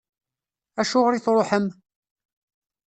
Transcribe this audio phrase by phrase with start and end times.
[0.81, 1.67] Acuɣer i tṛuḥem?